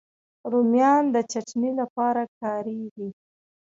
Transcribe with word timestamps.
رومیان 0.51 1.03
د 1.13 1.15
چټني 1.31 1.71
لپاره 1.79 2.23
کارېږي 2.39 3.09